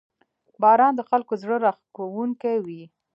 [0.61, 2.83] •باران د خلکو زړه راښکونکی وي.